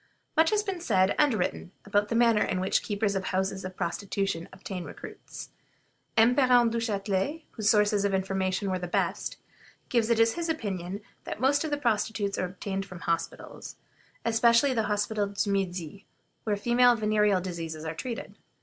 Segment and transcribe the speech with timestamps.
[0.35, 3.63] Much has been said and written about the manner in which the keepers of houses
[3.63, 5.49] of prostitution obtain recruits.
[6.17, 6.35] M.
[6.35, 9.37] Parent Duchatelet, whose sources of information were the best,
[9.89, 13.75] gives it as his opinion that most of the prostitutes are obtained from the hospitals,
[14.25, 16.07] especially the Hospital du Midi,
[16.45, 18.33] where female venereal diseases are treated.